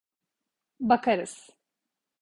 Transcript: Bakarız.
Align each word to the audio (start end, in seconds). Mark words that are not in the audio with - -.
Bakarız. 0.79 1.49